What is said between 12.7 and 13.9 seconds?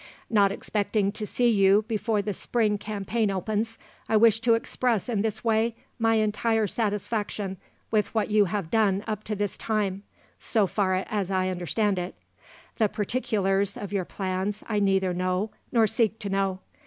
The particulars